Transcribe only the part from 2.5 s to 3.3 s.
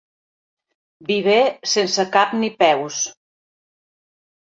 peus.